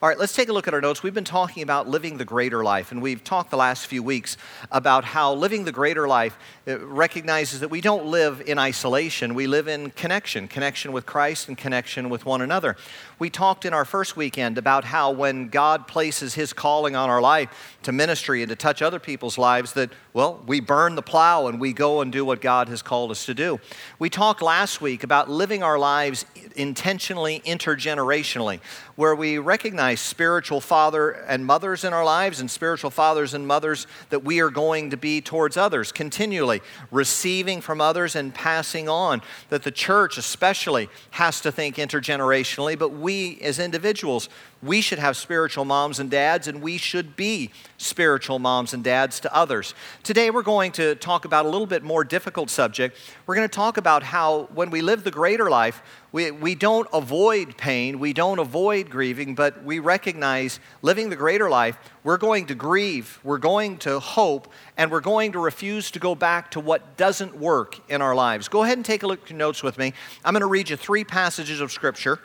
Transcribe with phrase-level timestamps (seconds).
[0.00, 1.02] All right, let's take a look at our notes.
[1.02, 4.36] We've been talking about living the greater life, and we've talked the last few weeks
[4.70, 9.34] about how living the greater life uh, recognizes that we don't live in isolation.
[9.34, 12.76] We live in connection, connection with Christ and connection with one another.
[13.18, 17.20] We talked in our first weekend about how when God places his calling on our
[17.20, 21.46] life to ministry and to touch other people's lives, that, well, we burn the plow
[21.46, 23.60] and we go and do what God has called us to do.
[24.00, 26.26] We talked last week about living our lives
[26.56, 28.58] intentionally, intergenerationally,
[28.96, 33.86] where we recognize spiritual father and mothers in our lives and spiritual fathers and mothers
[34.10, 39.22] that we are going to be towards others, continually receiving from others and passing on.
[39.50, 44.28] That the church, especially, has to think intergenerationally, but we as individuals
[44.62, 49.20] we should have spiritual moms and dads, and we should be spiritual moms and dads
[49.20, 49.74] to others.
[50.02, 52.96] Today, we're going to talk about a little bit more difficult subject.
[53.26, 55.80] We're going to talk about how when we live the greater life,
[56.10, 61.50] we, we don't avoid pain, we don't avoid grieving, but we recognize living the greater
[61.50, 65.98] life, we're going to grieve, we're going to hope, and we're going to refuse to
[65.98, 68.48] go back to what doesn't work in our lives.
[68.48, 69.92] Go ahead and take a look at your notes with me.
[70.24, 72.18] I'm going to read you three passages of Scripture.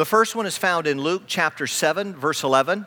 [0.00, 2.86] The first one is found in Luke chapter 7, verse 11.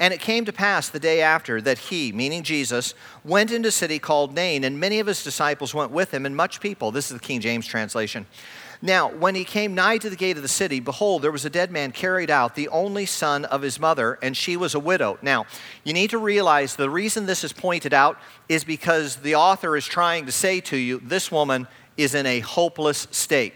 [0.00, 3.70] And it came to pass the day after that he, meaning Jesus, went into a
[3.70, 6.90] city called Nain, and many of his disciples went with him, and much people.
[6.90, 8.26] This is the King James translation.
[8.82, 11.50] Now, when he came nigh to the gate of the city, behold, there was a
[11.50, 15.18] dead man carried out, the only son of his mother, and she was a widow.
[15.22, 15.46] Now,
[15.84, 18.18] you need to realize the reason this is pointed out
[18.48, 22.40] is because the author is trying to say to you, this woman is in a
[22.40, 23.54] hopeless state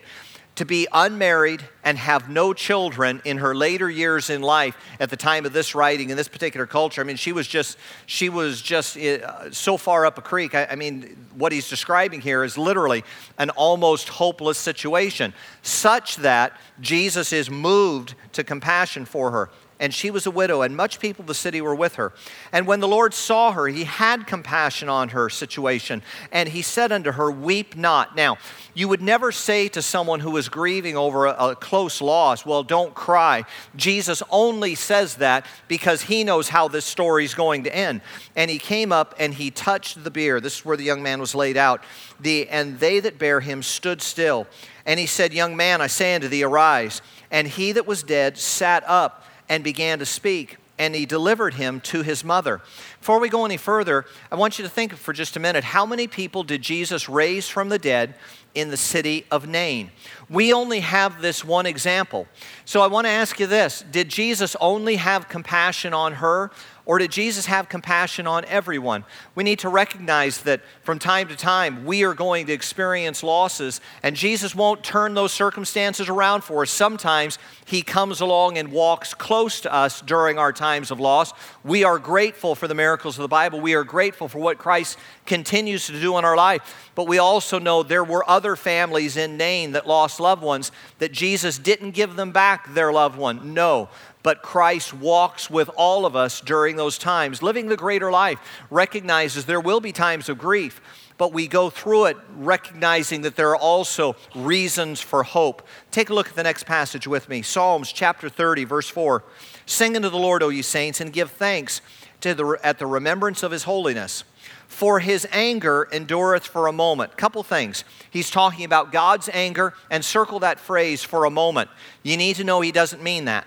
[0.58, 5.16] to be unmarried and have no children in her later years in life at the
[5.16, 7.00] time of this writing in this particular culture.
[7.00, 10.56] I mean she was just she was just uh, so far up a creek.
[10.56, 13.04] I, I, mean what he's describing here is literally
[13.38, 19.50] an almost hopeless situation such that jesus is moved to compassion for her
[19.80, 22.12] and she was a widow, and much people of the city were with her.
[22.52, 26.90] And when the Lord saw her, he had compassion on her situation, and he said
[26.90, 28.16] unto her, Weep not.
[28.16, 28.38] Now,
[28.74, 32.62] you would never say to someone who is grieving over a, a close loss, Well,
[32.62, 33.44] don't cry.
[33.76, 38.00] Jesus only says that because he knows how this story is going to end.
[38.34, 40.40] And he came up and he touched the bier.
[40.40, 41.82] This is where the young man was laid out.
[42.20, 44.46] The, and they that bare him stood still.
[44.86, 47.00] And he said, Young man, I say unto thee, arise.
[47.30, 51.80] And he that was dead sat up and began to speak, and he delivered him
[51.80, 52.60] to his mother.
[53.00, 55.84] Before we go any further, I want you to think for just a minute how
[55.84, 58.14] many people did Jesus raise from the dead
[58.54, 59.90] in the city of Nain?
[60.28, 62.28] We only have this one example.
[62.64, 66.50] So I want to ask you this Did Jesus only have compassion on her?
[66.88, 69.04] Or did Jesus have compassion on everyone?
[69.34, 73.82] We need to recognize that from time to time we are going to experience losses,
[74.02, 76.70] and Jesus won't turn those circumstances around for us.
[76.70, 81.34] Sometimes He comes along and walks close to us during our times of loss.
[81.62, 84.96] We are grateful for the miracles of the Bible, we are grateful for what Christ
[85.26, 86.90] continues to do in our life.
[86.94, 91.12] But we also know there were other families in Nain that lost loved ones that
[91.12, 93.52] Jesus didn't give them back their loved one.
[93.52, 93.90] No
[94.22, 97.42] but Christ walks with all of us during those times.
[97.42, 98.38] Living the greater life
[98.70, 100.80] recognizes there will be times of grief,
[101.18, 105.66] but we go through it recognizing that there are also reasons for hope.
[105.90, 109.24] Take a look at the next passage with me Psalms chapter 30, verse 4.
[109.66, 111.80] Sing unto the Lord, O ye saints, and give thanks
[112.20, 114.24] the, at the remembrance of his holiness.
[114.66, 117.16] For his anger endureth for a moment.
[117.16, 117.84] Couple things.
[118.10, 121.70] He's talking about God's anger, and circle that phrase for a moment.
[122.02, 123.46] You need to know he doesn't mean that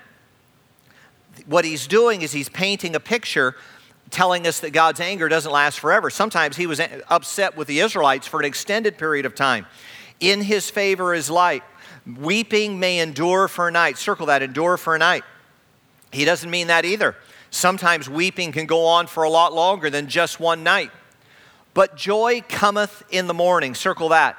[1.45, 3.55] what he's doing is he's painting a picture
[4.09, 6.09] telling us that God's anger doesn't last forever.
[6.09, 9.65] Sometimes he was upset with the Israelites for an extended period of time.
[10.19, 11.63] In his favor is light.
[12.05, 13.97] Weeping may endure for a night.
[13.97, 15.23] Circle that, endure for a night.
[16.11, 17.15] He doesn't mean that either.
[17.51, 20.91] Sometimes weeping can go on for a lot longer than just one night.
[21.73, 23.75] But joy cometh in the morning.
[23.75, 24.37] Circle that.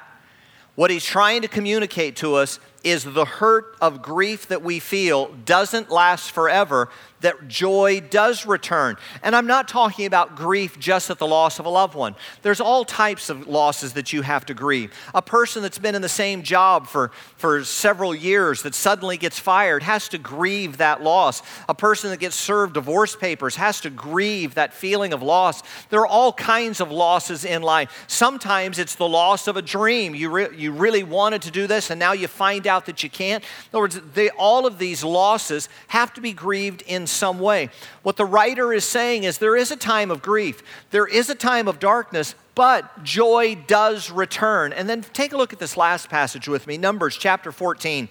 [0.75, 5.27] What he's trying to communicate to us is the hurt of grief that we feel
[5.45, 6.89] doesn't last forever,
[7.23, 8.95] that joy does return.
[9.23, 12.15] And I'm not talking about grief just at the loss of a loved one.
[12.41, 14.93] There's all types of losses that you have to grieve.
[15.15, 19.39] A person that's been in the same job for, for several years that suddenly gets
[19.39, 21.41] fired has to grieve that loss.
[21.67, 25.63] A person that gets served divorce papers has to grieve that feeling of loss.
[25.89, 28.05] There are all kinds of losses in life.
[28.07, 30.13] Sometimes it's the loss of a dream.
[30.13, 33.09] You, re- you really wanted to do this, and now you find out that you
[33.09, 33.43] can't.
[33.43, 37.69] In other words, they, all of these losses have to be grieved in some way.
[38.01, 41.35] What the writer is saying is there is a time of grief, there is a
[41.35, 44.73] time of darkness, but joy does return.
[44.73, 48.09] And then take a look at this last passage with me Numbers chapter 14.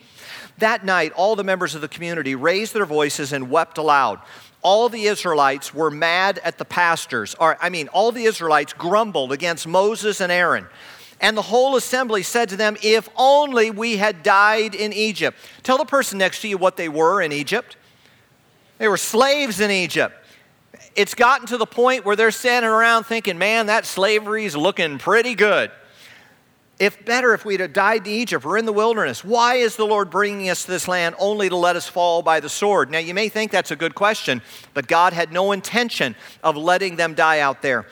[0.59, 4.21] That night, all the members of the community raised their voices and wept aloud
[4.63, 9.33] all the Israelites were mad at the pastors, or I mean, all the Israelites grumbled
[9.33, 10.67] against Moses and Aaron.
[11.21, 15.39] And the whole assembly said to them, If only we had died in Egypt.
[15.63, 17.77] Tell the person next to you what they were in Egypt.
[18.83, 20.13] They were slaves in Egypt.
[20.97, 25.37] It's gotten to the point where they're standing around thinking, man, that slavery's looking pretty
[25.37, 25.71] good.
[26.81, 29.85] If better if we'd have died in Egypt or in the wilderness, why is the
[29.87, 32.91] Lord bringing us to this land only to let us fall by the sword?
[32.91, 34.43] Now, you may think that's a good question,
[34.75, 37.87] but God had no intention of letting them die out there.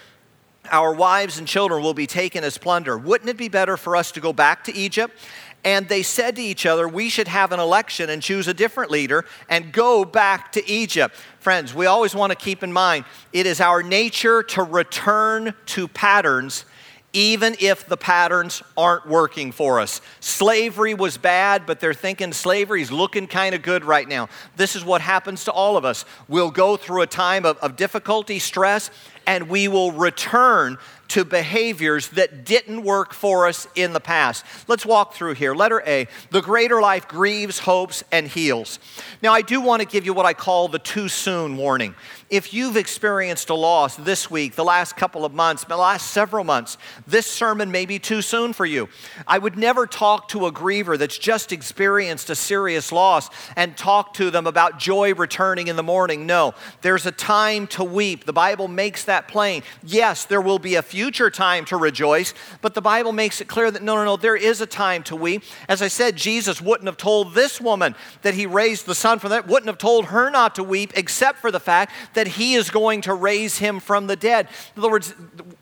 [0.72, 2.98] Our wives and children will be taken as plunder.
[2.98, 5.16] Wouldn't it be better for us to go back to Egypt?
[5.64, 8.90] And they said to each other, We should have an election and choose a different
[8.90, 11.16] leader and go back to Egypt.
[11.38, 15.88] Friends, we always want to keep in mind it is our nature to return to
[15.88, 16.64] patterns
[17.12, 20.00] even if the patterns aren't working for us.
[20.20, 24.28] Slavery was bad, but they're thinking slavery's looking kind of good right now.
[24.56, 26.04] This is what happens to all of us.
[26.28, 28.90] We'll go through a time of, of difficulty, stress,
[29.26, 30.78] and we will return
[31.10, 34.44] to behaviors that didn't work for us in the past.
[34.68, 35.54] Let's walk through here.
[35.54, 38.78] Letter A the greater life grieves, hopes, and heals.
[39.22, 41.94] Now, I do want to give you what I call the too soon warning.
[42.30, 46.44] If you've experienced a loss this week, the last couple of months, the last several
[46.44, 48.88] months, this sermon may be too soon for you.
[49.26, 54.14] I would never talk to a griever that's just experienced a serious loss and talk
[54.14, 56.24] to them about joy returning in the morning.
[56.24, 58.26] No, there's a time to weep.
[58.26, 59.64] The Bible makes that plain.
[59.82, 63.70] Yes, there will be a future time to rejoice, but the Bible makes it clear
[63.70, 65.42] that no, no, no, there is a time to weep.
[65.66, 69.30] As I said, Jesus wouldn't have told this woman that he raised the son from
[69.30, 72.68] that, wouldn't have told her not to weep, except for the fact that he is
[72.68, 74.46] going to raise him from the dead.
[74.76, 75.14] In other words,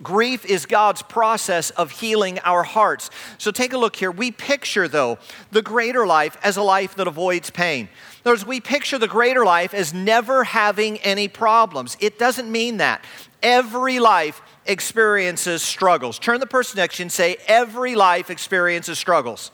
[0.03, 3.09] grief is God's process of healing our hearts.
[3.39, 4.11] So take a look here.
[4.11, 5.19] We picture, though,
[5.53, 7.85] the greater life as a life that avoids pain.
[7.85, 11.97] In other words, we picture the greater life as never having any problems.
[12.01, 13.05] It doesn't mean that.
[13.43, 16.19] Every life experiences struggles.
[16.19, 19.51] Turn the person next to you and say, Every life experiences struggles.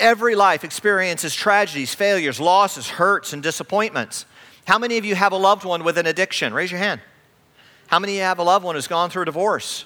[0.00, 4.26] Every life experiences tragedies, failures, losses, hurts, and disappointments.
[4.64, 6.52] How many of you have a loved one with an addiction?
[6.52, 7.00] Raise your hand.
[7.86, 9.84] How many of you have a loved one who's gone through a divorce?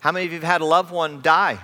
[0.00, 1.58] How many of you have had a loved one die?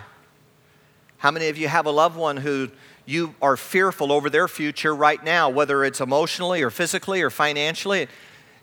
[1.18, 2.70] How many of you have a loved one who
[3.06, 8.08] you are fearful over their future right now, whether it's emotionally or physically or financially?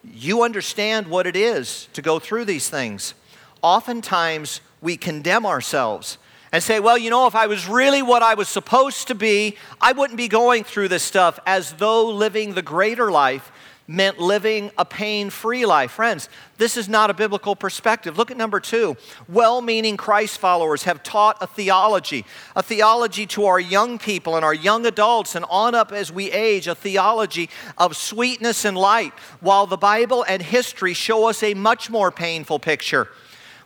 [0.04, 3.14] You understand what it is to go through these things.
[3.62, 6.18] Oftentimes, we condemn ourselves
[6.52, 9.58] and say, well, you know, if I was really what I was supposed to be,
[9.82, 13.52] I wouldn't be going through this stuff as though living the greater life
[13.88, 15.92] meant living a pain free life.
[15.92, 18.18] Friends, this is not a biblical perspective.
[18.18, 18.96] Look at number two.
[19.28, 22.26] Well meaning Christ followers have taught a theology,
[22.56, 26.32] a theology to our young people and our young adults, and on up as we
[26.32, 31.54] age, a theology of sweetness and light, while the Bible and history show us a
[31.54, 33.10] much more painful picture.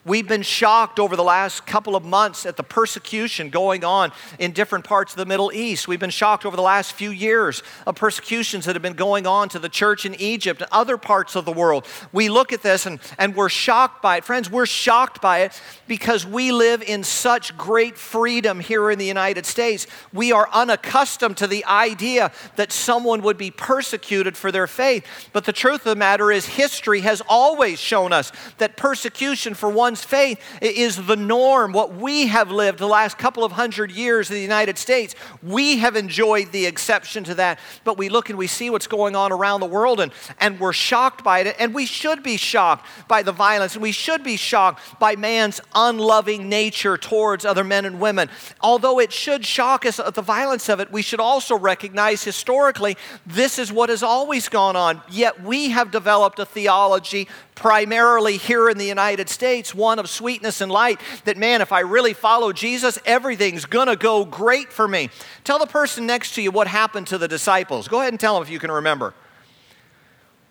[0.07, 4.53] We've been shocked over the last couple of months at the persecution going on in
[4.53, 5.85] different parts of the Middle East.
[5.85, 9.49] We've been shocked over the last few years of persecutions that have been going on
[9.49, 11.85] to the church in Egypt and other parts of the world.
[12.13, 14.23] We look at this and, and we're shocked by it.
[14.23, 19.05] Friends, we're shocked by it because we live in such great freedom here in the
[19.05, 19.87] United States.
[20.13, 25.05] We are unaccustomed to the idea that someone would be persecuted for their faith.
[25.33, 29.69] But the truth of the matter is, history has always shown us that persecution for
[29.69, 31.73] one faith is the norm.
[31.73, 35.77] What we have lived the last couple of hundred years in the United States, we
[35.77, 37.59] have enjoyed the exception to that.
[37.83, 40.73] But we look and we see what's going on around the world and, and we're
[40.73, 41.55] shocked by it.
[41.59, 43.73] And we should be shocked by the violence.
[43.73, 48.29] And we should be shocked by man's unloving nature towards other men and women.
[48.61, 52.97] Although it should shock us at the violence of it, we should also recognize historically
[53.25, 55.01] this is what has always gone on.
[55.09, 60.59] Yet we have developed a theology primarily here in the United States, one of sweetness
[60.59, 65.09] and light, that man, if I really follow Jesus, everything's gonna go great for me.
[65.45, 67.87] Tell the person next to you what happened to the disciples.
[67.87, 69.13] Go ahead and tell them if you can remember.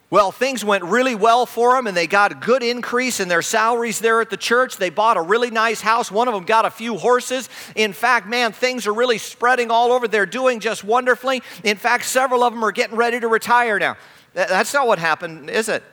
[0.09, 3.43] Well, things went really well for them, and they got a good increase in their
[3.43, 4.77] salaries there at the church.
[4.77, 6.11] They bought a really nice house.
[6.11, 7.47] One of them got a few horses.
[7.75, 10.07] In fact, man, things are really spreading all over.
[10.07, 11.43] They're doing just wonderfully.
[11.63, 13.97] In fact, several of them are getting ready to retire now.
[14.33, 15.83] That's not what happened, is it?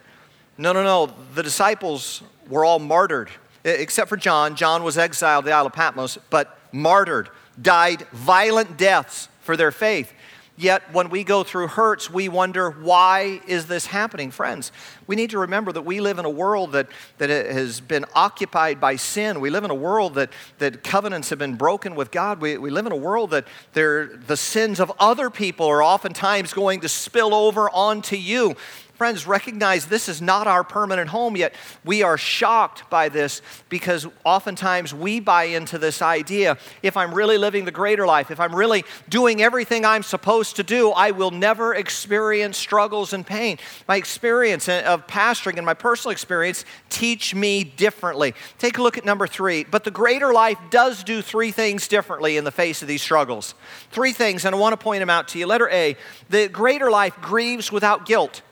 [0.56, 1.12] No, no, no.
[1.34, 3.30] The disciples were all martyred,
[3.64, 4.56] except for John.
[4.56, 7.28] John was exiled to the Isle of Patmos, but martyred,
[7.60, 10.12] died violent deaths for their faith.
[10.56, 14.30] Yet when we go through hurts, we wonder, why is this happening?
[14.30, 14.70] Friends,
[15.08, 16.86] we need to remember that we live in a world that,
[17.18, 19.40] that has been occupied by sin.
[19.40, 22.40] We live in a world that, that covenants have been broken with God.
[22.40, 26.82] We, we live in a world that the sins of other people are oftentimes going
[26.82, 28.54] to spill over onto you.
[28.94, 34.06] Friends, recognize this is not our permanent home, yet we are shocked by this because
[34.22, 38.54] oftentimes we buy into this idea if I'm really living the greater life, if I'm
[38.54, 43.58] really doing everything I'm supposed to do, I will never experience struggles and pain.
[43.88, 48.32] My experience of pastoring and my personal experience teach me differently.
[48.58, 49.64] Take a look at number three.
[49.64, 53.56] But the greater life does do three things differently in the face of these struggles.
[53.90, 55.48] Three things, and I want to point them out to you.
[55.48, 55.96] Letter A
[56.30, 58.42] the greater life grieves without guilt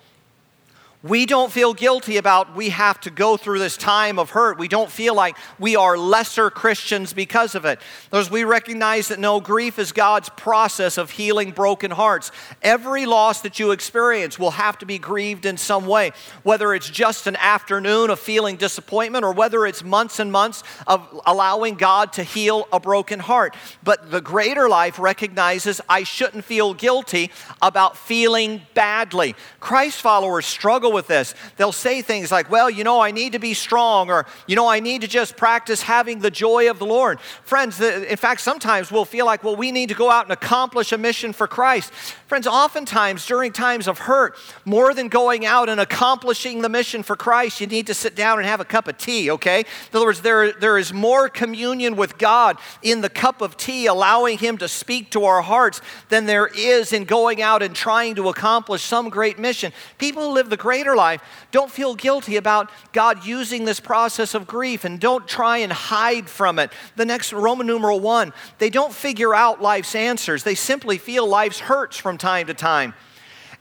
[1.02, 4.56] we don't feel guilty about we have to go through this time of hurt.
[4.56, 7.80] We don't feel like we are lesser Christians because of it.
[8.10, 12.30] Those we recognize that no grief is God's process of healing broken hearts.
[12.62, 16.12] Every loss that you experience will have to be grieved in some way,
[16.44, 21.20] whether it's just an afternoon of feeling disappointment or whether it's months and months of
[21.26, 23.56] allowing God to heal a broken heart.
[23.82, 29.34] But the greater life recognizes I shouldn't feel guilty about feeling badly.
[29.58, 31.34] Christ followers struggle with this.
[31.56, 34.68] They'll say things like, well, you know, I need to be strong, or, you know,
[34.68, 37.20] I need to just practice having the joy of the Lord.
[37.20, 40.92] Friends, in fact, sometimes we'll feel like, well, we need to go out and accomplish
[40.92, 41.92] a mission for Christ.
[42.32, 47.14] Friends, oftentimes during times of hurt, more than going out and accomplishing the mission for
[47.14, 49.58] Christ, you need to sit down and have a cup of tea, okay?
[49.58, 53.84] In other words, there, there is more communion with God in the cup of tea,
[53.84, 58.14] allowing Him to speak to our hearts, than there is in going out and trying
[58.14, 59.70] to accomplish some great mission.
[59.98, 61.20] People who live the greater life,
[61.50, 66.30] don't feel guilty about God using this process of grief and don't try and hide
[66.30, 66.72] from it.
[66.96, 70.44] The next Roman numeral one, they don't figure out life's answers.
[70.44, 72.94] They simply feel life's hurts from time to time.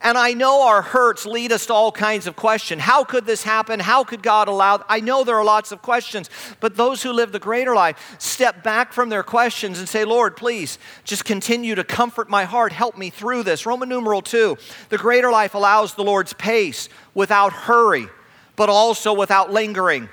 [0.04, 2.82] And I know our hurts lead us to all kinds of questions.
[2.82, 3.80] How could this happen?
[3.80, 4.84] How could God allow?
[4.90, 8.64] I know there are lots of questions, but those who live the greater life step
[8.64, 12.72] back from their questions and say, Lord, please just continue to comfort my heart.
[12.72, 13.66] Help me through this.
[13.66, 14.58] Roman numeral two
[14.90, 18.08] the greater life allows the Lord's pace without hurry,
[18.56, 20.10] but also without lingering.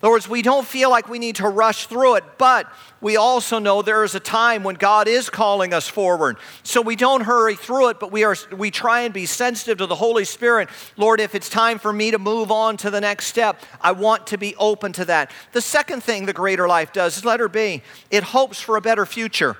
[0.00, 3.16] In other words, we don't feel like we need to rush through it, but we
[3.16, 6.36] also know there is a time when God is calling us forward.
[6.62, 9.86] So we don't hurry through it, but we, are, we try and be sensitive to
[9.86, 10.68] the Holy Spirit.
[10.96, 14.28] Lord, if it's time for me to move on to the next step, I want
[14.28, 15.32] to be open to that.
[15.50, 19.04] The second thing the greater life does is letter B it hopes for a better
[19.04, 19.56] future.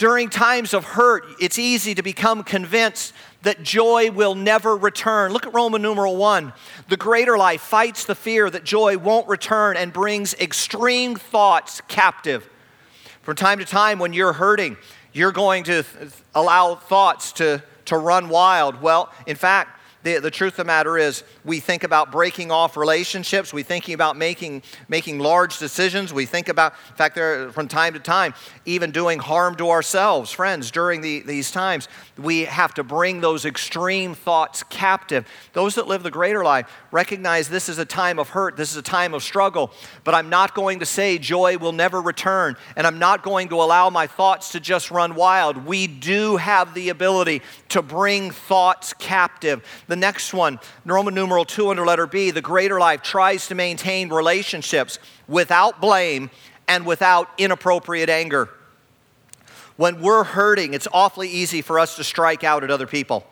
[0.00, 5.30] During times of hurt, it's easy to become convinced that joy will never return.
[5.30, 6.54] Look at Roman numeral one.
[6.88, 12.48] The greater life fights the fear that joy won't return and brings extreme thoughts captive.
[13.20, 14.78] From time to time, when you're hurting,
[15.12, 15.84] you're going to
[16.34, 18.80] allow thoughts to, to run wild.
[18.80, 22.76] Well, in fact, the, the truth of the matter is, we think about breaking off
[22.76, 23.52] relationships.
[23.52, 26.12] We thinking about making, making large decisions.
[26.12, 30.30] We think about, in fact, there, from time to time, even doing harm to ourselves.
[30.30, 31.88] Friends, during the, these times,
[32.18, 35.26] we have to bring those extreme thoughts captive.
[35.52, 38.76] Those that live the greater life recognize this is a time of hurt, this is
[38.76, 39.70] a time of struggle,
[40.04, 43.56] but I'm not going to say joy will never return, and I'm not going to
[43.56, 45.66] allow my thoughts to just run wild.
[45.66, 49.62] We do have the ability to bring thoughts captive.
[49.90, 54.08] The next one, Roman numeral 2 under letter B, the greater life tries to maintain
[54.08, 56.30] relationships without blame
[56.68, 58.48] and without inappropriate anger.
[59.76, 63.26] When we're hurting, it's awfully easy for us to strike out at other people.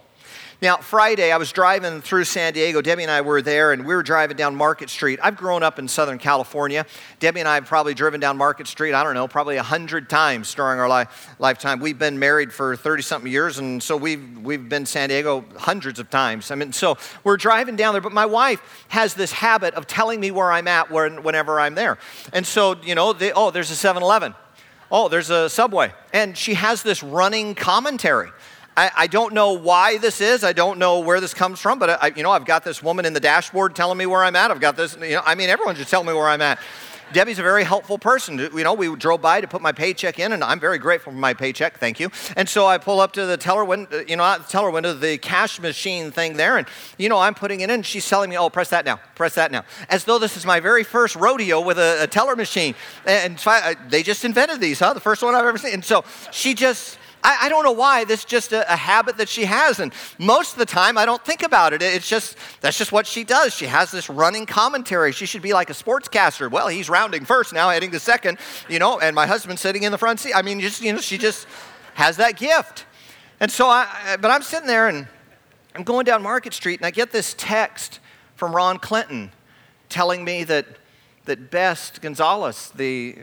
[0.60, 2.82] Now, Friday, I was driving through San Diego.
[2.82, 5.20] Debbie and I were there, and we were driving down Market Street.
[5.22, 6.84] I've grown up in Southern California.
[7.20, 10.10] Debbie and I have probably driven down Market Street, I don't know, probably a 100
[10.10, 11.78] times during our li- lifetime.
[11.78, 16.00] We've been married for 30 something years, and so we've, we've been San Diego hundreds
[16.00, 16.50] of times.
[16.50, 20.18] I mean, so we're driving down there, but my wife has this habit of telling
[20.18, 21.98] me where I'm at when, whenever I'm there.
[22.32, 24.34] And so, you know, they, oh, there's a 7 Eleven.
[24.90, 25.92] Oh, there's a Subway.
[26.12, 28.30] And she has this running commentary.
[28.78, 30.44] I, I, don't know why this is.
[30.44, 33.06] I don't know where this comes from, but I, you know, I've got this woman
[33.06, 34.52] in the dashboard telling me where I'm at.
[34.52, 36.60] I've got this, you know, I mean, everyone should tell me where I'm at.
[37.12, 38.38] Debbie's a very helpful person.
[38.38, 41.18] You know, we drove by to put my paycheck in, and I'm very grateful for
[41.18, 41.78] my paycheck.
[41.78, 42.10] Thank you.
[42.36, 45.58] And so I pull up to the teller window, you know, teller window, the cash
[45.58, 46.68] machine thing there, and
[46.98, 47.82] you know, I'm putting it in.
[47.82, 50.60] She's telling me, "Oh, press that now, press that now," as though this is my
[50.60, 52.74] very first rodeo with a, a teller machine.
[53.06, 53.40] And
[53.88, 54.92] they just invented these, huh?
[54.92, 55.72] The first one I've ever seen.
[55.72, 58.04] And so she just I, I don't know why.
[58.04, 59.80] This is just a, a, habit that she has.
[59.80, 61.82] And most of the time, I don't think about it.
[61.82, 63.54] It's just, that's just what she does.
[63.54, 65.12] She has this running commentary.
[65.12, 66.50] She should be like a sportscaster.
[66.50, 69.92] Well, he's rounding first, now heading to second, you know, and my husband's sitting in
[69.92, 70.32] the front seat.
[70.34, 71.46] I mean, just, you know, she just
[71.94, 72.86] has that gift.
[73.40, 75.06] And so I, but I'm sitting there and
[75.74, 78.00] I'm going down Market Street and I get this text
[78.36, 79.32] from Ron Clinton
[79.90, 80.64] telling me that,
[81.26, 83.16] that Best Gonzalez, the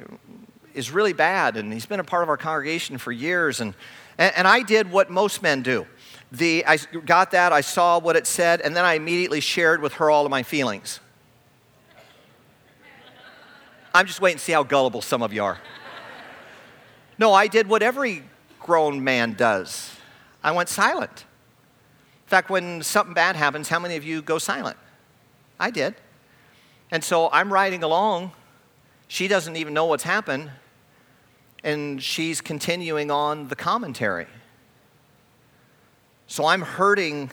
[0.75, 3.62] is really bad, and he's been a part of our congregation for years.
[3.62, 3.74] And,
[4.17, 5.88] and, and I did what most men do.
[6.32, 9.94] The, I got that, I saw what it said, and then I immediately shared with
[9.94, 11.00] her all of my feelings.
[13.94, 15.58] I'm just waiting to see how gullible some of you are.
[17.17, 18.24] No, I did what every
[18.60, 19.96] grown man does.
[20.44, 21.25] I went silent.
[22.25, 24.75] In fact, when something bad happens, how many of you go silent?
[25.58, 25.96] I did.
[26.91, 28.32] And so I'm riding along.
[29.08, 30.51] She doesn't even know what's happened
[31.65, 34.27] and she's continuing on the commentary.
[36.27, 37.31] So I'm hurting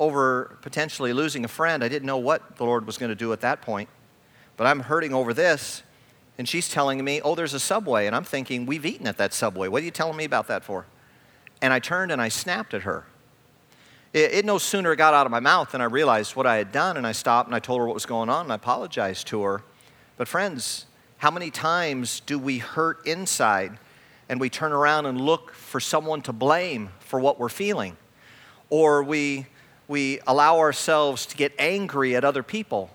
[0.00, 1.84] over potentially losing a friend.
[1.84, 3.90] I didn't know what the Lord was going to do at that point,
[4.56, 5.82] but I'm hurting over this.
[6.38, 8.06] And she's telling me, oh, there's a subway.
[8.06, 9.68] And I'm thinking, we've eaten at that subway.
[9.68, 10.86] What are you telling me about that for?
[11.62, 13.04] And I turned and I snapped at her.
[14.12, 16.72] It, it, no sooner got out of my mouth than I realized what I had
[16.72, 16.96] done.
[16.96, 19.42] And I stopped and I told her what was going on and I apologized to
[19.42, 19.62] her.
[20.16, 20.86] But, friends,
[21.24, 23.78] how many times do we hurt inside
[24.28, 27.96] and we turn around and look for someone to blame for what we're feeling?
[28.68, 29.46] Or we,
[29.88, 32.90] we allow ourselves to get angry at other people.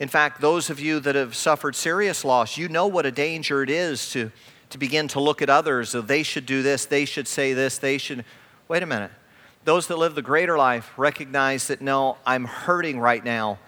[0.00, 3.62] In fact, those of you that have suffered serious loss, you know what a danger
[3.62, 4.32] it is to,
[4.70, 5.92] to begin to look at others.
[5.92, 8.24] They should do this, they should say this, they should.
[8.66, 9.10] Wait a minute.
[9.66, 13.58] Those that live the greater life recognize that no, I'm hurting right now.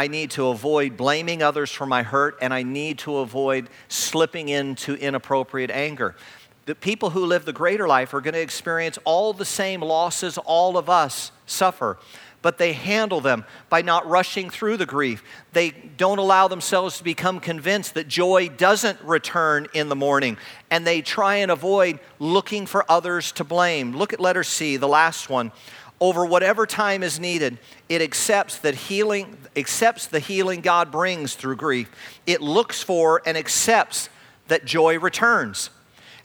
[0.00, 4.48] I need to avoid blaming others for my hurt, and I need to avoid slipping
[4.48, 6.16] into inappropriate anger.
[6.64, 10.38] The people who live the greater life are going to experience all the same losses
[10.38, 11.98] all of us suffer,
[12.40, 15.22] but they handle them by not rushing through the grief.
[15.52, 20.38] They don't allow themselves to become convinced that joy doesn't return in the morning,
[20.70, 23.94] and they try and avoid looking for others to blame.
[23.94, 25.52] Look at letter C, the last one
[26.00, 27.58] over whatever time is needed.
[27.88, 31.90] It accepts that healing accepts the healing God brings through grief.
[32.26, 34.08] It looks for and accepts
[34.48, 35.70] that joy returns.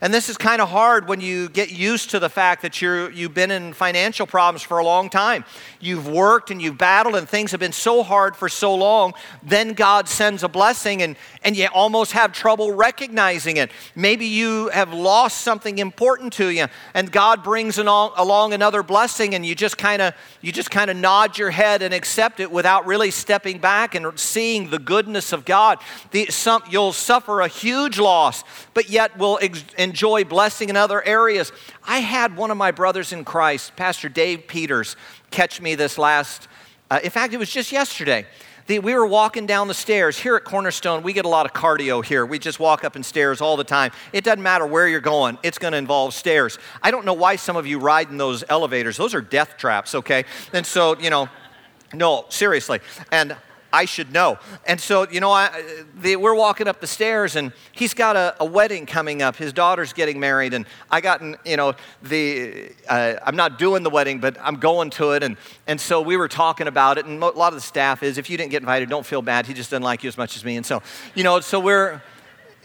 [0.00, 3.10] And this is kind of hard when you get used to the fact that you're,
[3.10, 5.44] you've been in financial problems for a long time.
[5.80, 9.14] You've worked and you've battled, and things have been so hard for so long.
[9.42, 13.70] Then God sends a blessing, and, and you almost have trouble recognizing it.
[13.94, 19.34] Maybe you have lost something important to you, and God brings along, along another blessing,
[19.34, 22.52] and you just kind of you just kind of nod your head and accept it
[22.52, 25.78] without really stepping back and seeing the goodness of God.
[26.10, 28.44] The, some, you'll suffer a huge loss,
[28.74, 31.52] but yet will ex- enjoy blessing in other areas.
[31.86, 34.96] I had one of my brothers in Christ, Pastor Dave Peters,
[35.30, 36.48] catch me this last,
[36.90, 38.26] uh, in fact, it was just yesterday.
[38.66, 40.18] The, we were walking down the stairs.
[40.18, 42.26] Here at Cornerstone, we get a lot of cardio here.
[42.26, 43.92] We just walk up and stairs all the time.
[44.12, 46.58] It doesn't matter where you're going, it's going to involve stairs.
[46.82, 48.96] I don't know why some of you ride in those elevators.
[48.96, 50.24] Those are death traps, okay?
[50.52, 51.28] And so, you know,
[51.94, 52.80] no, seriously.
[53.12, 53.36] And
[53.72, 54.38] I should know.
[54.66, 58.34] And so, you know, I, the, we're walking up the stairs, and he's got a,
[58.40, 59.36] a, wedding coming up.
[59.36, 63.90] His daughter's getting married, and I got, you know, the uh, I'm not doing the
[63.90, 65.22] wedding, but I'm going to it.
[65.22, 68.18] And, and so we were talking about it, and a lot of the staff is,
[68.18, 69.46] if you didn't get invited, don't feel bad.
[69.46, 70.56] He just doesn't like you as much as me.
[70.56, 70.82] And so,
[71.14, 72.02] you know, so we're,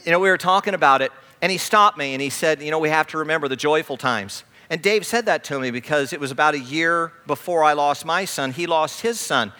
[0.05, 1.11] you know, we were talking about it,
[1.41, 3.97] and he stopped me, and he said, you know, we have to remember the joyful
[3.97, 4.43] times.
[4.71, 8.05] And Dave said that to me because it was about a year before I lost
[8.05, 8.53] my son.
[8.53, 9.51] He lost his son.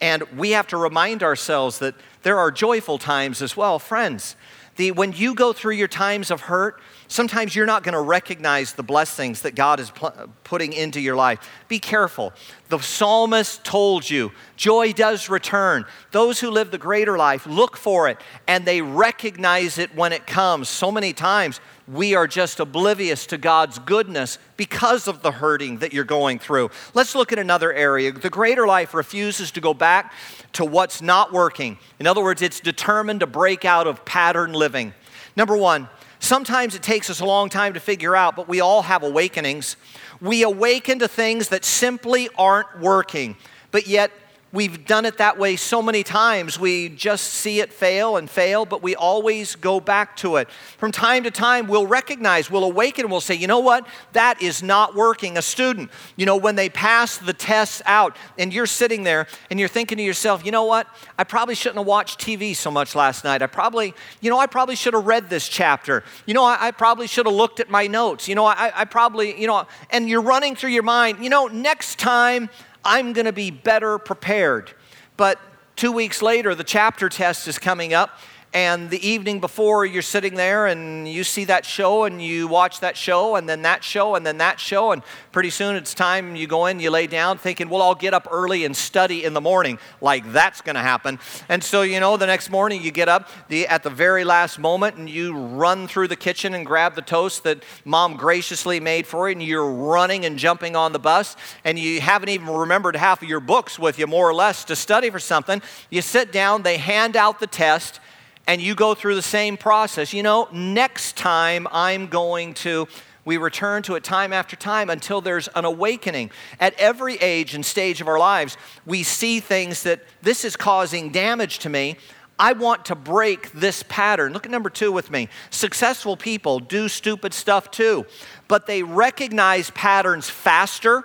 [0.00, 4.36] And we have to remind ourselves that there are joyful times as well, friends.
[4.76, 8.72] The, when you go through your times of hurt, sometimes you're not going to recognize
[8.72, 11.50] the blessings that God is pl- putting into your life.
[11.68, 12.32] Be careful.
[12.68, 15.84] The psalmist told you joy does return.
[16.12, 20.26] Those who live the greater life look for it and they recognize it when it
[20.26, 20.68] comes.
[20.68, 21.60] So many times
[21.92, 26.70] we are just oblivious to God's goodness because of the hurting that you're going through.
[26.94, 28.12] Let's look at another area.
[28.12, 30.12] The greater life refuses to go back
[30.52, 31.78] to what's not working.
[31.98, 34.94] In other words, it's determined to break out of pattern living.
[35.36, 35.88] Number one,
[36.20, 39.76] sometimes it takes us a long time to figure out, but we all have awakenings.
[40.20, 43.36] We awaken to things that simply aren't working,
[43.72, 44.12] but yet
[44.52, 46.58] We've done it that way so many times.
[46.58, 50.50] We just see it fail and fail, but we always go back to it.
[50.76, 53.86] From time to time, we'll recognize, we'll awaken, we'll say, you know what?
[54.12, 55.38] That is not working.
[55.38, 59.60] A student, you know, when they pass the tests out and you're sitting there and
[59.60, 60.88] you're thinking to yourself, you know what?
[61.16, 63.42] I probably shouldn't have watched TV so much last night.
[63.42, 66.02] I probably, you know, I probably should have read this chapter.
[66.26, 68.26] You know, I, I probably should have looked at my notes.
[68.26, 71.46] You know, I, I probably, you know, and you're running through your mind, you know,
[71.46, 72.50] next time,
[72.84, 74.72] I'm going to be better prepared.
[75.16, 75.38] But
[75.76, 78.18] two weeks later, the chapter test is coming up,
[78.52, 82.80] and the evening before you're sitting there and you see that show and you watch
[82.80, 84.90] that show and then that show and then that show.
[84.90, 88.12] And pretty soon it's time you go in you lay down thinking well i'll get
[88.12, 89.78] up early and study in the morning.
[90.00, 91.20] Like that's going to happen.
[91.48, 94.58] And so you know the next morning you get up the, at the very last
[94.58, 99.06] moment and you run through the kitchen and grab the toast that mom graciously made
[99.06, 102.96] for you and you're running and jumping on the bus and you haven't even remembered
[102.96, 105.62] half of your books with you more or less to study for something.
[105.88, 108.00] You sit down they hand out the test
[108.46, 110.12] and you go through the same process.
[110.12, 112.88] You know, next time I'm going to.
[113.22, 116.30] We return to it time after time until there's an awakening.
[116.58, 121.10] At every age and stage of our lives, we see things that this is causing
[121.12, 121.96] damage to me.
[122.38, 124.32] I want to break this pattern.
[124.32, 125.28] Look at number two with me.
[125.50, 128.06] Successful people do stupid stuff too,
[128.48, 131.04] but they recognize patterns faster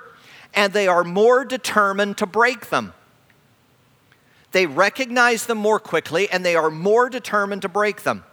[0.54, 2.94] and they are more determined to break them.
[4.56, 8.24] They recognize them more quickly and they are more determined to break them.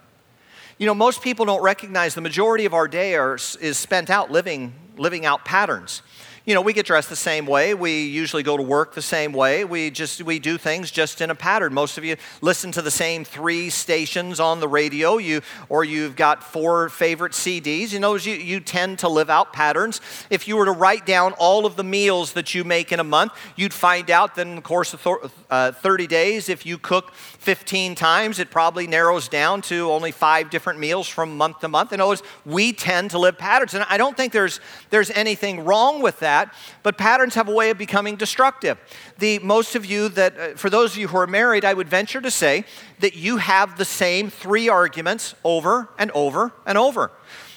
[0.78, 4.30] You know, most people don't recognize the majority of our day are, is spent out
[4.30, 6.00] living, living out patterns
[6.44, 7.72] you know, we get dressed the same way.
[7.72, 9.64] We usually go to work the same way.
[9.64, 11.72] We just we do things just in a pattern.
[11.72, 15.18] Most of you listen to the same three stations on the radio.
[15.18, 17.92] You or you've got four favorite CDs.
[17.92, 20.00] You know, you, you tend to live out patterns.
[20.30, 23.04] If you were to write down all of the meals that you make in a
[23.04, 26.76] month, you'd find out that in the course of th- uh, 30 days, if you
[26.76, 31.68] cook 15 times, it probably narrows down to only five different meals from month to
[31.68, 31.92] month.
[31.92, 34.58] In other words, we tend to live patterns, and I don't think there's
[34.90, 38.78] there's anything wrong with that that, but patterns have a way of becoming destructive.
[39.18, 41.88] The most of you that, uh, for those of you who are married, I would
[41.88, 42.64] venture to say
[43.00, 47.10] that you have the same three arguments over and over and over.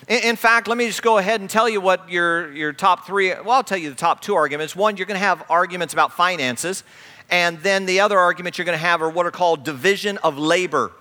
[0.08, 3.08] In, in fact, let me just go ahead and tell you what your, your top
[3.08, 4.76] three, well, I'll tell you the top two arguments.
[4.76, 6.84] One, you're going to have arguments about finances,
[7.30, 10.38] and then the other argument you're going to have are what are called division of
[10.38, 10.92] labor.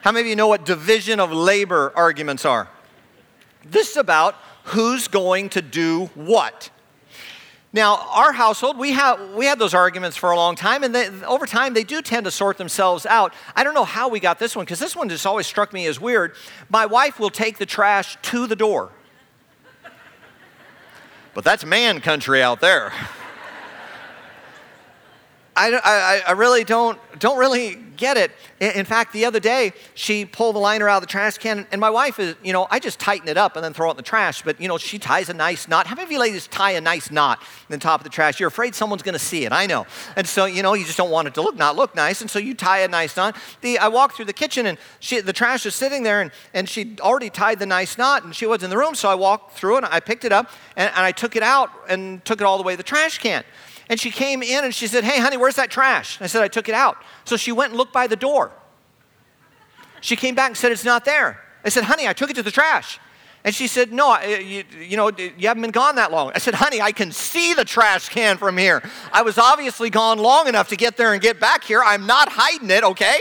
[0.00, 2.68] How many of you know what division of labor arguments are?
[3.64, 4.34] This is about
[4.68, 6.70] who's going to do what.
[7.72, 11.08] Now, our household, we, have, we had those arguments for a long time, and they,
[11.24, 13.34] over time, they do tend to sort themselves out.
[13.54, 15.86] I don't know how we got this one, because this one just always struck me
[15.86, 16.34] as weird.
[16.70, 18.90] My wife will take the trash to the door.
[21.34, 22.92] But that's man country out there.
[25.56, 28.30] I, I, I really don't, don't really get it.
[28.60, 31.80] In fact, the other day, she pulled the liner out of the trash can, and
[31.80, 33.96] my wife is, you know, I just tighten it up and then throw it in
[33.98, 34.42] the trash.
[34.42, 35.86] But, you know, she ties a nice knot.
[35.86, 38.40] How many of you ladies tie a nice knot in the top of the trash?
[38.40, 39.52] You're afraid someone's going to see it.
[39.52, 39.86] I know.
[40.16, 42.20] And so, you know, you just don't want it to look not look nice.
[42.20, 43.36] And so you tie a nice knot.
[43.60, 46.68] The, I walked through the kitchen, and she, the trash is sitting there, and, and
[46.68, 48.94] she'd already tied the nice knot, and she was in the room.
[48.94, 51.70] So I walked through and I picked it up, and, and I took it out
[51.88, 53.44] and took it all the way to the trash can.
[53.88, 56.20] And she came in and she said, Hey, honey, where's that trash?
[56.20, 56.98] I said, I took it out.
[57.24, 58.52] So she went and looked by the door.
[60.00, 61.40] She came back and said, It's not there.
[61.64, 63.00] I said, Honey, I took it to the trash.
[63.44, 66.32] And she said, No, you, you, know, you haven't been gone that long.
[66.34, 68.82] I said, Honey, I can see the trash can from here.
[69.12, 71.82] I was obviously gone long enough to get there and get back here.
[71.82, 73.20] I'm not hiding it, okay?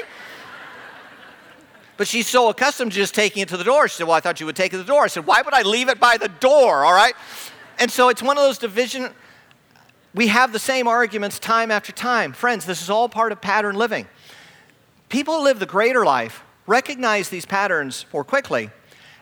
[1.95, 3.87] But she's so accustomed to just taking it to the door.
[3.87, 5.03] She said, Well, I thought you would take it to the door.
[5.03, 7.13] I said, Why would I leave it by the door, all right?
[7.79, 9.09] And so it's one of those division
[10.13, 12.33] we have the same arguments time after time.
[12.33, 14.07] Friends, this is all part of pattern living.
[15.09, 18.69] People who live the greater life recognize these patterns more quickly,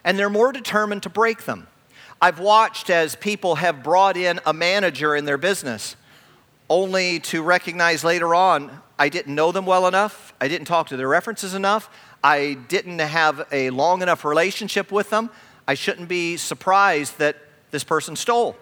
[0.03, 1.67] and they're more determined to break them.
[2.21, 5.95] I've watched as people have brought in a manager in their business
[6.69, 10.97] only to recognize later on I didn't know them well enough, I didn't talk to
[10.97, 11.89] their references enough,
[12.23, 15.29] I didn't have a long enough relationship with them.
[15.67, 17.35] I shouldn't be surprised that
[17.71, 18.55] this person stole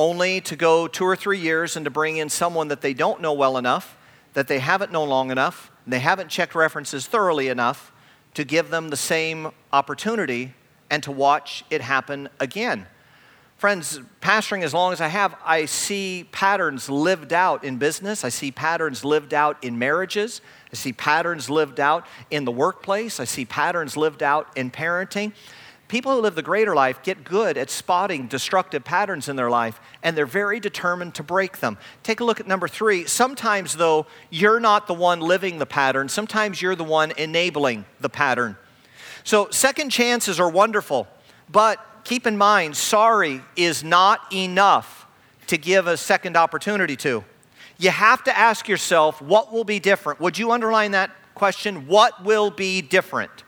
[0.00, 3.20] only to go two or three years and to bring in someone that they don't
[3.20, 3.98] know well enough,
[4.32, 7.92] that they haven't known long enough, and they haven't checked references thoroughly enough
[8.32, 10.54] to give them the same opportunity
[10.88, 12.86] and to watch it happen again.
[13.58, 18.24] Friends, pastoring as long as I have, I see patterns lived out in business.
[18.24, 20.40] I see patterns lived out in marriages.
[20.72, 23.20] I see patterns lived out in the workplace.
[23.20, 25.32] I see patterns lived out in parenting
[25.90, 29.80] People who live the greater life get good at spotting destructive patterns in their life,
[30.04, 31.76] and they're very determined to break them.
[32.04, 33.06] Take a look at number three.
[33.06, 38.08] Sometimes, though, you're not the one living the pattern, sometimes you're the one enabling the
[38.08, 38.56] pattern.
[39.24, 41.08] So, second chances are wonderful,
[41.50, 45.08] but keep in mind, sorry is not enough
[45.48, 47.24] to give a second opportunity to.
[47.78, 50.20] You have to ask yourself, what will be different?
[50.20, 51.88] Would you underline that question?
[51.88, 53.42] What will be different?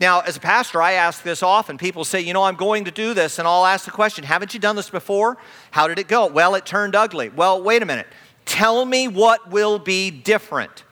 [0.00, 1.78] Now, as a pastor, I ask this often.
[1.78, 4.54] People say, you know, I'm going to do this, and I'll ask the question, haven't
[4.54, 5.38] you done this before?
[5.70, 6.26] How did it go?
[6.26, 7.28] Well, it turned ugly.
[7.28, 8.06] Well, wait a minute.
[8.44, 10.84] Tell me what will be different.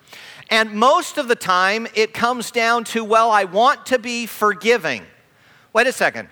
[0.49, 5.05] And most of the time, it comes down to, well, I want to be forgiving.
[5.73, 6.29] Wait a second.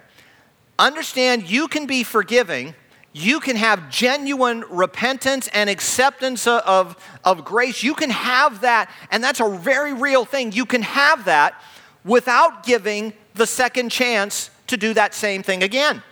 [0.78, 2.74] Understand you can be forgiving,
[3.12, 7.82] you can have genuine repentance and acceptance of, of grace.
[7.82, 10.52] You can have that, and that's a very real thing.
[10.52, 11.60] You can have that
[12.08, 16.02] without giving the second chance to do that same thing again.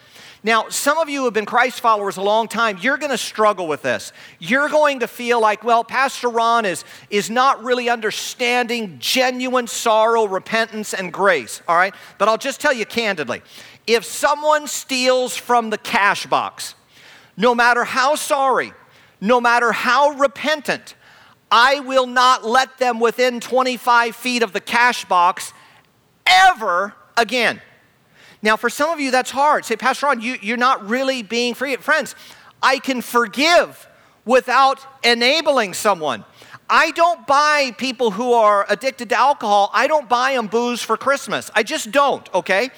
[0.45, 2.79] Now, some of you have been Christ followers a long time.
[2.81, 4.13] You're going to struggle with this.
[4.39, 10.25] You're going to feel like, well, Pastor Ron is, is not really understanding genuine sorrow,
[10.25, 11.93] repentance, and grace, all right?
[12.19, 13.43] But I'll just tell you candidly
[13.89, 16.77] if someone steals from the cash box,
[17.37, 18.73] no matter how sorry,
[19.21, 20.95] no matter how repentant,
[21.51, 25.53] I will not let them within 25 feet of the cash box
[26.27, 27.61] ever again.
[28.43, 29.65] Now, for some of you, that's hard.
[29.65, 31.75] Say, Pastor Ron, you, you're not really being free.
[31.77, 32.15] Friends,
[32.63, 33.89] I can forgive
[34.25, 36.25] without enabling someone.
[36.69, 40.97] I don't buy people who are addicted to alcohol, I don't buy them booze for
[40.97, 41.51] Christmas.
[41.55, 42.65] I just don't, okay?
[42.65, 42.71] In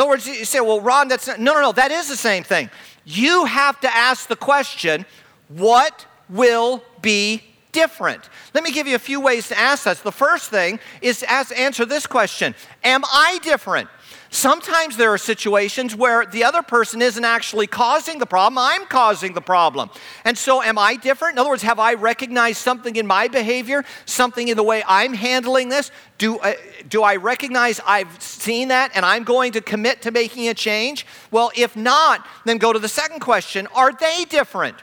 [0.00, 2.42] other words, you say, well, Ron, that's not, no, no, no, that is the same
[2.42, 2.70] thing.
[3.04, 5.04] You have to ask the question,
[5.48, 8.30] what will be different?
[8.54, 9.98] Let me give you a few ways to ask that.
[9.98, 13.90] The first thing is to ask, answer this question Am I different?
[14.34, 19.32] Sometimes there are situations where the other person isn't actually causing the problem, I'm causing
[19.32, 19.90] the problem.
[20.24, 21.34] And so, am I different?
[21.34, 25.14] In other words, have I recognized something in my behavior, something in the way I'm
[25.14, 25.92] handling this?
[26.18, 26.54] Do, uh,
[26.88, 31.06] do I recognize I've seen that and I'm going to commit to making a change?
[31.30, 34.76] Well, if not, then go to the second question Are they different?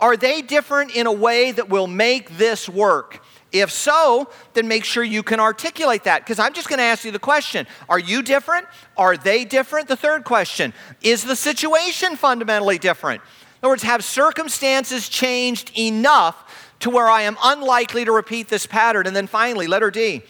[0.00, 3.22] Are they different in a way that will make this work?
[3.52, 6.22] If so, then make sure you can articulate that.
[6.22, 8.66] Because I'm just going to ask you the question Are you different?
[8.96, 9.86] Are they different?
[9.86, 13.22] The third question Is the situation fundamentally different?
[13.22, 18.66] In other words, have circumstances changed enough to where I am unlikely to repeat this
[18.66, 19.06] pattern?
[19.06, 20.22] And then finally, letter D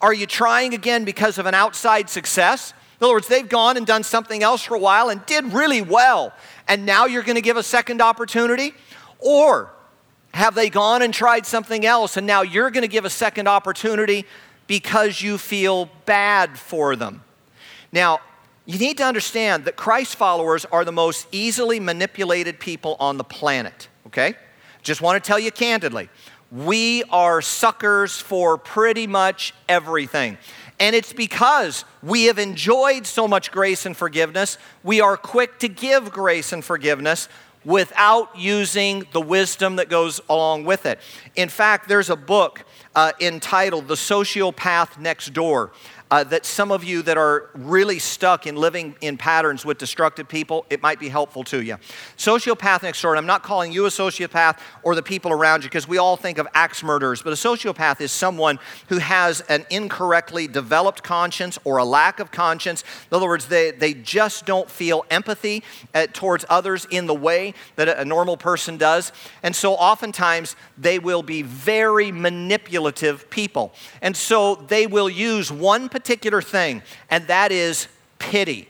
[0.00, 2.72] Are you trying again because of an outside success?
[3.00, 5.82] In other words, they've gone and done something else for a while and did really
[5.82, 6.34] well,
[6.68, 8.74] and now you're going to give a second opportunity?
[9.20, 9.70] Or
[10.32, 13.48] have they gone and tried something else and now you're going to give a second
[13.48, 14.24] opportunity
[14.66, 17.22] because you feel bad for them?
[17.92, 18.20] Now,
[18.66, 23.24] you need to understand that Christ followers are the most easily manipulated people on the
[23.24, 24.34] planet, okay?
[24.82, 26.08] Just want to tell you candidly.
[26.52, 30.38] We are suckers for pretty much everything.
[30.78, 35.68] And it's because we have enjoyed so much grace and forgiveness, we are quick to
[35.68, 37.28] give grace and forgiveness
[37.64, 40.98] without using the wisdom that goes along with it.
[41.36, 45.72] In fact, there's a book uh, entitled The Sociopath Next Door
[46.10, 50.28] uh, that some of you that are really stuck in living in patterns with destructive
[50.28, 51.76] people, it might be helpful to you.
[52.16, 55.70] Sociopath next door, and I'm not calling you a sociopath or the people around you
[55.70, 59.64] because we all think of axe murderers, but a sociopath is someone who has an
[59.70, 62.82] incorrectly developed conscience or a lack of conscience.
[63.10, 65.62] In other words, they, they just don't feel empathy
[65.94, 69.12] uh, towards others in the way that a, normal person does.
[69.44, 73.72] And so oftentimes they will be very manipulative people.
[74.02, 75.88] And so they will use one
[76.42, 78.68] thing, and that is pity.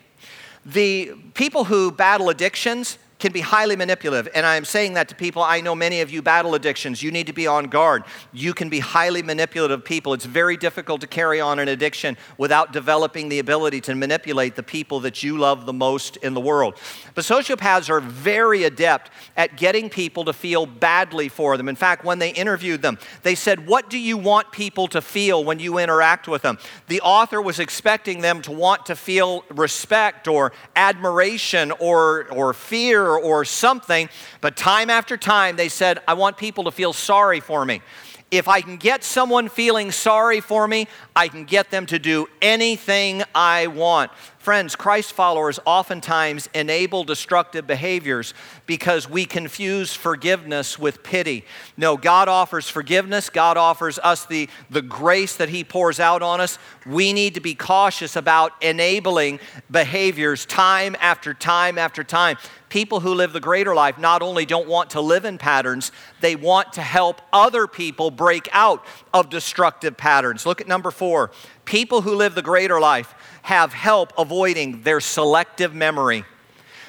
[0.66, 4.32] The people who battle addictions, can be highly manipulative.
[4.34, 5.42] And I'm saying that to people.
[5.42, 7.02] I know many of you battle addictions.
[7.02, 8.04] You need to be on guard.
[8.32, 10.14] You can be highly manipulative people.
[10.14, 14.62] It's very difficult to carry on an addiction without developing the ability to manipulate the
[14.62, 16.76] people that you love the most in the world.
[17.14, 21.68] But sociopaths are very adept at getting people to feel badly for them.
[21.68, 25.44] In fact, when they interviewed them, they said, What do you want people to feel
[25.44, 26.58] when you interact with them?
[26.88, 33.09] The author was expecting them to want to feel respect or admiration or, or fear
[33.18, 34.08] or something,
[34.40, 37.82] but time after time they said, I want people to feel sorry for me.
[38.30, 42.28] If I can get someone feeling sorry for me, I can get them to do
[42.40, 44.12] anything I want.
[44.40, 48.32] Friends, Christ followers oftentimes enable destructive behaviors
[48.64, 51.44] because we confuse forgiveness with pity.
[51.76, 56.40] No, God offers forgiveness, God offers us the, the grace that He pours out on
[56.40, 56.58] us.
[56.86, 62.38] We need to be cautious about enabling behaviors time after time after time.
[62.70, 66.36] People who live the greater life not only don't want to live in patterns, they
[66.36, 70.46] want to help other people break out of destructive patterns.
[70.46, 71.32] Look at number four.
[71.70, 76.24] People who live the greater life have help avoiding their selective memory.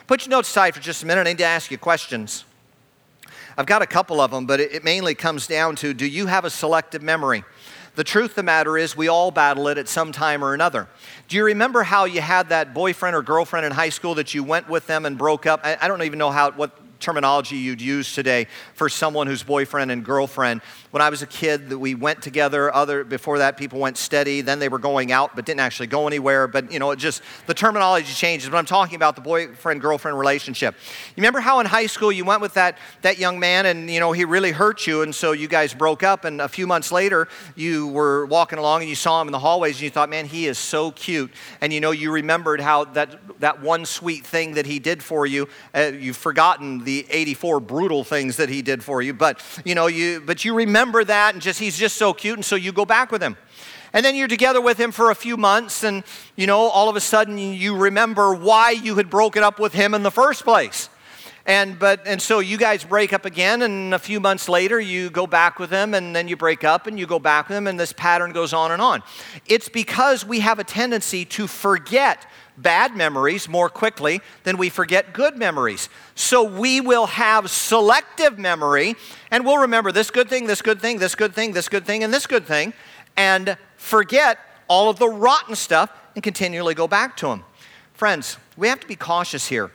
[0.08, 1.28] Put your notes aside for just a minute.
[1.28, 2.46] I need to ask you questions.
[3.56, 6.46] I've got a couple of them, but it mainly comes down to do you have
[6.46, 7.44] a selective memory?
[7.94, 10.88] The truth of the matter is, we all battle it at some time or another.
[11.28, 14.44] Do you remember how you had that boyfriend or girlfriend in high school that you
[14.44, 15.60] went with them and broke up?
[15.63, 20.06] I, don't even know how, what terminology you'd use today for someone who's boyfriend and
[20.06, 20.62] girlfriend.
[20.92, 22.74] When I was a kid, we went together.
[22.74, 24.42] Other before that, people went steady.
[24.42, 26.48] Then they were going out, but didn't actually go anywhere.
[26.48, 28.50] But you know, it just the terminology changes.
[28.50, 30.76] But I'm talking about the boyfriend girlfriend relationship.
[31.16, 34.00] You remember how in high school you went with that that young man, and you
[34.00, 36.26] know he really hurt you, and so you guys broke up.
[36.26, 39.40] And a few months later, you were walking along and you saw him in the
[39.40, 41.32] hallways, and you thought, man, he is so cute.
[41.62, 45.26] And you know, you remembered how that that one sweet thing that he did for
[45.26, 45.48] you.
[45.74, 49.75] Uh, you've forgotten the the 84 brutal things that he did for you, but you
[49.75, 52.73] know, you but you remember that and just he's just so cute, and so you
[52.73, 53.38] go back with him.
[53.93, 56.04] And then you're together with him for a few months, and
[56.36, 59.93] you know, all of a sudden you remember why you had broken up with him
[59.93, 60.89] in the first place.
[61.45, 65.10] And but and so you guys break up again, and a few months later you
[65.10, 67.67] go back with him, and then you break up and you go back with him,
[67.67, 69.01] and this pattern goes on and on.
[69.47, 72.25] It's because we have a tendency to forget
[72.58, 75.90] bad memories more quickly than we forget good memories.
[76.16, 78.96] So we will have selective memory
[79.32, 82.04] and we'll remember this good thing, this good thing, this good thing, this good thing,
[82.04, 82.74] and this good thing,
[83.18, 87.44] and forget all of the rotten stuff and continually go back to them.
[87.94, 89.72] Friends, we have to be cautious here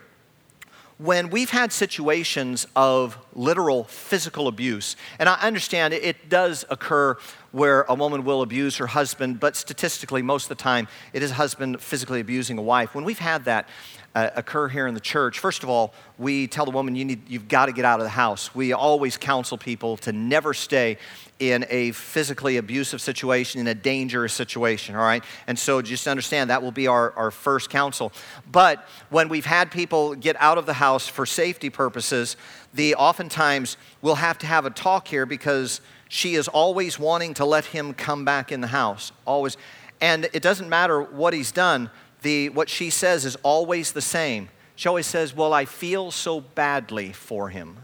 [0.98, 7.18] when we've had situations of literal physical abuse, and I understand it does occur
[7.52, 11.32] where a woman will abuse her husband, but statistically, most of the time, it is
[11.32, 12.94] a husband physically abusing a wife.
[12.94, 13.68] When we've had that
[14.16, 17.28] uh, occur here in the church, first of all, we tell the woman, you need,
[17.28, 18.54] you've got to get out of the house.
[18.54, 20.96] We always counsel people to never stay
[21.38, 25.22] in a physically abusive situation, in a dangerous situation, all right?
[25.46, 28.10] And so just understand that will be our, our first counsel.
[28.50, 32.38] But when we've had people get out of the house for safety purposes,
[32.72, 37.44] the oftentimes we'll have to have a talk here because she is always wanting to
[37.44, 39.58] let him come back in the house, always.
[40.00, 41.90] And it doesn't matter what he's done,
[42.26, 44.48] the, what she says is always the same.
[44.74, 47.76] She always says, Well, I feel so badly for him.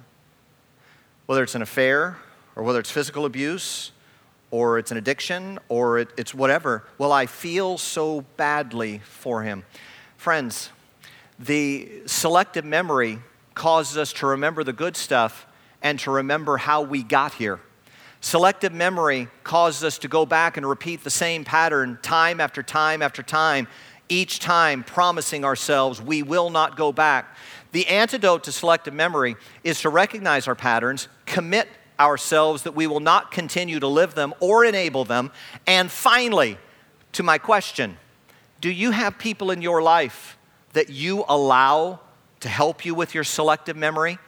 [1.26, 2.18] Whether it's an affair,
[2.56, 3.92] or whether it's physical abuse,
[4.50, 6.84] or it's an addiction, or it, it's whatever.
[6.98, 9.64] Well, I feel so badly for him.
[10.16, 10.70] Friends,
[11.38, 13.20] the selective memory
[13.54, 15.46] causes us to remember the good stuff
[15.82, 17.60] and to remember how we got here.
[18.20, 23.02] Selective memory causes us to go back and repeat the same pattern time after time
[23.02, 23.66] after time,
[24.12, 27.36] each time promising ourselves we will not go back.
[27.72, 33.00] The antidote to selective memory is to recognize our patterns, commit ourselves that we will
[33.00, 35.30] not continue to live them or enable them.
[35.66, 36.58] And finally,
[37.12, 37.96] to my question
[38.60, 40.38] do you have people in your life
[40.74, 42.00] that you allow
[42.40, 44.18] to help you with your selective memory?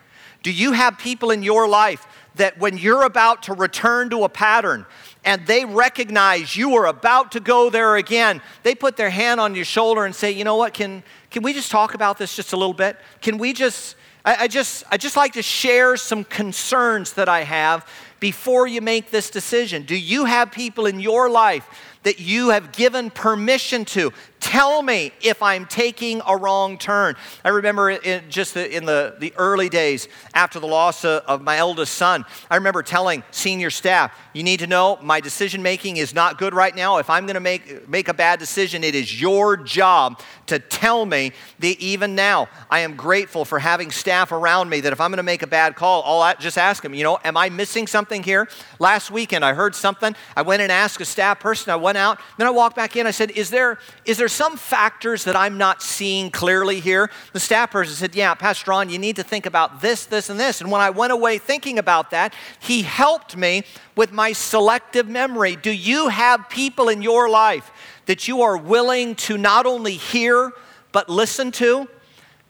[0.44, 4.28] Do you have people in your life that when you're about to return to a
[4.28, 4.86] pattern
[5.24, 9.54] and they recognize you are about to go there again, they put their hand on
[9.54, 12.52] your shoulder and say, you know what, can, can we just talk about this just
[12.52, 12.98] a little bit?
[13.22, 17.42] Can we just I, I, just, I just like to share some concerns that I
[17.42, 17.86] have
[18.20, 19.82] before you make this decision.
[19.82, 21.68] Do you have people in your life
[22.04, 24.12] that you have given permission to?
[24.40, 27.16] Tell me if I'm taking a wrong turn.
[27.44, 31.40] I remember in just the, in the, the early days after the loss of, of
[31.40, 35.96] my eldest son, I remember telling senior staff, you need to know my decision making
[35.96, 36.98] is not good right now.
[36.98, 41.06] If I'm going to make, make a bad decision, it is your job to tell
[41.06, 45.10] me that even now I am grateful for having staff around me that if I'm
[45.10, 47.86] going to make a bad call, I'll just ask them, you know, am I missing
[47.86, 48.48] something here?
[48.78, 50.14] Last weekend I heard something.
[50.36, 51.72] I went and asked a staff person.
[51.72, 52.20] I went out.
[52.38, 53.06] Then I walked back in.
[53.06, 57.10] I said, is there, is there some factors that I'm not seeing clearly here?
[57.32, 60.38] The staff person said, Yeah, Pastor Ron, you need to think about this, this, and
[60.38, 60.60] this.
[60.60, 63.64] And when I went away thinking about that, he helped me
[63.96, 65.56] with my selective memory.
[65.56, 67.70] Do you have people in your life
[68.06, 70.52] that you are willing to not only hear,
[70.92, 71.88] but listen to?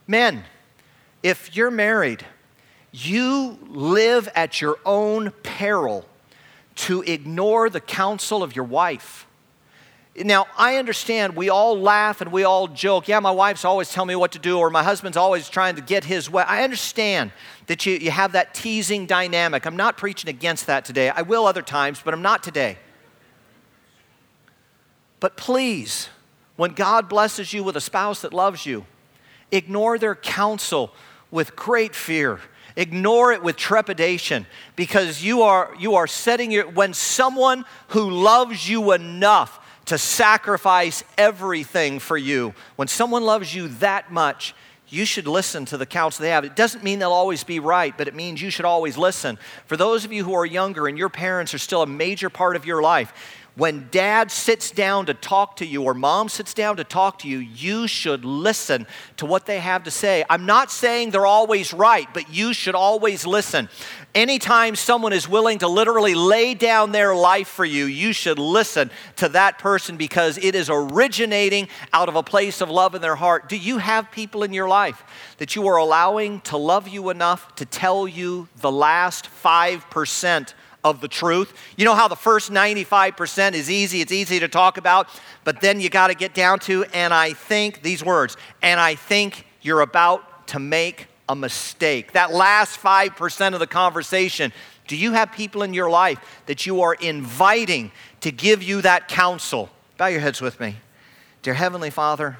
[0.06, 0.44] Men,
[1.22, 2.24] if you're married,
[2.92, 6.06] you live at your own peril
[6.76, 9.23] to ignore the counsel of your wife
[10.16, 13.08] Now, I understand we all laugh and we all joke.
[13.08, 15.82] Yeah, my wife's always telling me what to do, or my husband's always trying to
[15.82, 16.44] get his way.
[16.46, 17.32] I understand
[17.66, 19.66] that you, you have that teasing dynamic.
[19.66, 21.08] I'm not preaching against that today.
[21.08, 22.78] I will other times, but I'm not today.
[25.18, 26.10] But please,
[26.54, 28.86] when God blesses you with a spouse that loves you,
[29.50, 30.92] ignore their counsel
[31.32, 32.38] with great fear.
[32.76, 34.46] Ignore it with trepidation
[34.76, 41.04] because you are, you are setting your, when someone who loves you enough to sacrifice
[41.18, 42.54] everything for you.
[42.76, 44.54] When someone loves you that much,
[44.88, 46.44] you should listen to the counsel they have.
[46.44, 49.38] It doesn't mean they'll always be right, but it means you should always listen.
[49.66, 52.54] For those of you who are younger and your parents are still a major part
[52.54, 53.12] of your life,
[53.56, 57.28] when dad sits down to talk to you or mom sits down to talk to
[57.28, 58.84] you, you should listen
[59.16, 60.24] to what they have to say.
[60.28, 63.68] I'm not saying they're always right, but you should always listen.
[64.12, 68.90] Anytime someone is willing to literally lay down their life for you, you should listen
[69.16, 73.16] to that person because it is originating out of a place of love in their
[73.16, 73.48] heart.
[73.48, 75.04] Do you have people in your life
[75.38, 80.54] that you are allowing to love you enough to tell you the last 5%?
[80.84, 81.54] Of the truth.
[81.76, 85.08] You know how the first 95% is easy, it's easy to talk about,
[85.42, 88.94] but then you got to get down to, and I think, these words, and I
[88.94, 92.12] think you're about to make a mistake.
[92.12, 94.52] That last 5% of the conversation,
[94.86, 99.08] do you have people in your life that you are inviting to give you that
[99.08, 99.70] counsel?
[99.96, 100.76] Bow your heads with me.
[101.42, 102.38] Dear Heavenly Father,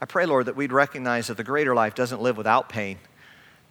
[0.00, 2.98] I pray, Lord, that we'd recognize that the greater life doesn't live without pain.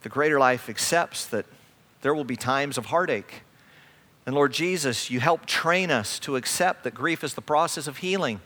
[0.02, 1.46] The greater life accepts that
[2.02, 3.44] there will be times of heartache.
[4.26, 7.98] And Lord Jesus, you help train us to accept that grief is the process of
[7.98, 8.42] healing.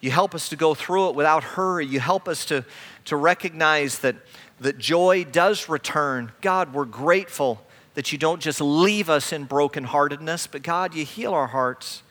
[0.00, 1.86] You help us to go through it without hurry.
[1.86, 2.64] You help us to,
[3.06, 4.16] to recognize that,
[4.60, 6.32] that joy does return.
[6.40, 7.64] God, we're grateful
[7.94, 12.02] that you don't just leave us in brokenheartedness, but God, you heal our hearts.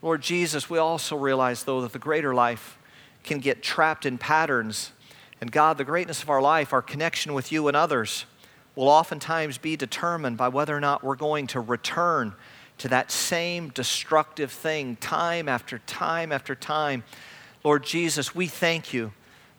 [0.00, 2.78] Lord Jesus, we also realize, though, that the greater life
[3.22, 4.92] can get trapped in patterns.
[5.40, 8.24] And God, the greatness of our life, our connection with you and others,
[8.80, 12.32] will oftentimes be determined by whether or not we're going to return
[12.78, 17.04] to that same destructive thing time after time after time.
[17.62, 19.12] Lord Jesus, we thank you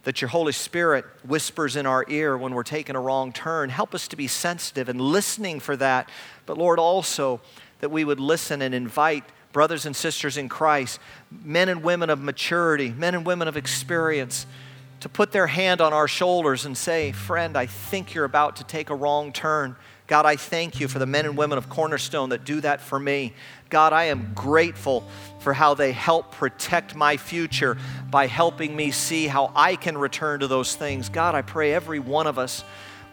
[0.05, 3.69] that your Holy Spirit whispers in our ear when we're taking a wrong turn.
[3.69, 6.09] Help us to be sensitive and listening for that.
[6.47, 7.41] But Lord, also
[7.80, 10.99] that we would listen and invite brothers and sisters in Christ,
[11.30, 14.47] men and women of maturity, men and women of experience
[15.02, 18.64] to put their hand on our shoulders and say, Friend, I think you're about to
[18.64, 19.76] take a wrong turn.
[20.08, 22.99] God, I thank you for the men and women of Cornerstone that do that for
[22.99, 23.34] me.
[23.70, 25.08] God, I am grateful
[25.39, 27.78] for how they help protect my future
[28.12, 31.10] by helping me see how I can return to those things.
[31.10, 32.64] God, I pray every one of us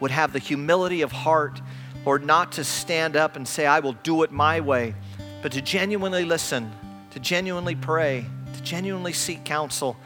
[0.01, 1.61] would have the humility of heart,
[2.05, 4.95] Lord, not to stand up and say, I will do it my way,
[5.41, 6.71] but to genuinely listen,
[7.13, 9.97] to genuinely pray, to genuinely seek counsel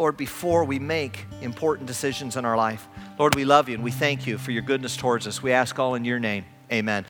[0.00, 2.88] Lord, before we make important decisions in our life.
[3.18, 5.42] Lord, we love you and we thank you for your goodness towards us.
[5.42, 6.46] We ask all in your name.
[6.72, 7.04] Amen.